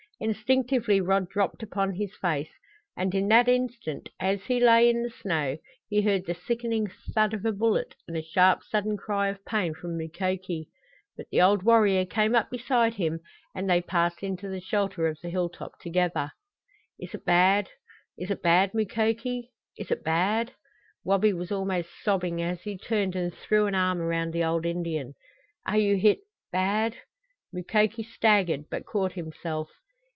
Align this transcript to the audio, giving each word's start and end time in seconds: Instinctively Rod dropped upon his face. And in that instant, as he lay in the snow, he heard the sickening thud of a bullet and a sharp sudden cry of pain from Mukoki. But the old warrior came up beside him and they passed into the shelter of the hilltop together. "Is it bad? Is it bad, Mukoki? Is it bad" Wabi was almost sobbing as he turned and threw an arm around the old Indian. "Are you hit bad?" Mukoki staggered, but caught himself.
Instinctively 0.23 1.01
Rod 1.01 1.29
dropped 1.29 1.63
upon 1.63 1.95
his 1.95 2.13
face. 2.13 2.51
And 2.95 3.15
in 3.15 3.27
that 3.29 3.47
instant, 3.47 4.07
as 4.19 4.43
he 4.43 4.59
lay 4.59 4.87
in 4.87 5.01
the 5.01 5.09
snow, 5.09 5.57
he 5.89 6.03
heard 6.03 6.27
the 6.27 6.35
sickening 6.35 6.85
thud 7.15 7.33
of 7.33 7.43
a 7.43 7.51
bullet 7.51 7.95
and 8.07 8.15
a 8.15 8.21
sharp 8.21 8.61
sudden 8.61 8.97
cry 8.97 9.29
of 9.29 9.43
pain 9.45 9.73
from 9.73 9.97
Mukoki. 9.97 10.69
But 11.17 11.25
the 11.31 11.41
old 11.41 11.63
warrior 11.63 12.05
came 12.05 12.35
up 12.35 12.51
beside 12.51 12.93
him 12.93 13.19
and 13.55 13.67
they 13.67 13.81
passed 13.81 14.21
into 14.21 14.47
the 14.47 14.61
shelter 14.61 15.07
of 15.07 15.17
the 15.23 15.29
hilltop 15.31 15.79
together. 15.79 16.29
"Is 16.99 17.15
it 17.15 17.25
bad? 17.25 17.69
Is 18.15 18.29
it 18.29 18.43
bad, 18.43 18.75
Mukoki? 18.75 19.49
Is 19.75 19.89
it 19.89 20.03
bad" 20.03 20.53
Wabi 21.03 21.33
was 21.33 21.51
almost 21.51 21.89
sobbing 22.03 22.43
as 22.43 22.61
he 22.61 22.77
turned 22.77 23.15
and 23.15 23.33
threw 23.33 23.65
an 23.65 23.73
arm 23.73 23.99
around 23.99 24.33
the 24.33 24.43
old 24.43 24.67
Indian. 24.67 25.15
"Are 25.65 25.77
you 25.79 25.95
hit 25.97 26.19
bad?" 26.51 26.95
Mukoki 27.51 28.03
staggered, 28.03 28.65
but 28.69 28.85
caught 28.85 29.13
himself. 29.13 29.71